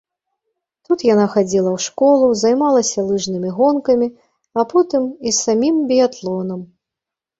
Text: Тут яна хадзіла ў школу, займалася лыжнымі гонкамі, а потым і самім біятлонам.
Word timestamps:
Тут 0.87 1.03
яна 1.13 1.25
хадзіла 1.33 1.69
ў 1.73 1.79
школу, 1.89 2.25
займалася 2.43 2.99
лыжнымі 3.11 3.49
гонкамі, 3.61 4.07
а 4.59 4.65
потым 4.73 5.03
і 5.29 5.39
самім 5.45 5.75
біятлонам. 5.93 6.61